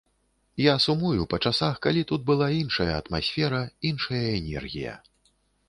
[0.61, 2.01] Я сумую па часах, калі
[2.31, 3.63] была тут іншая атмасфера,
[3.93, 4.99] іншая энергія.